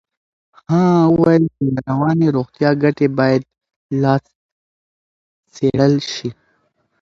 ها 0.69 0.83
وویل 1.13 1.43
د 1.75 1.77
رواني 1.89 2.27
روغتیا 2.35 2.69
ګټې 2.83 3.07
باید 3.19 3.41
لا 4.01 4.15
څېړل 5.53 5.93
شي. 6.11 6.29